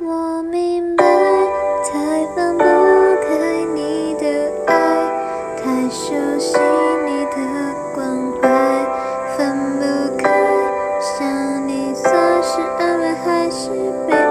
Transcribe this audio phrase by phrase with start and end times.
[0.00, 1.04] 我明白，
[1.84, 4.72] 太放不开你的爱，
[5.56, 6.56] 太熟悉
[7.04, 7.34] 你的
[7.92, 8.06] 关
[8.40, 8.48] 怀，
[9.36, 10.30] 分不开，
[11.00, 13.70] 想你算是安慰还是
[14.06, 14.27] 悲哀？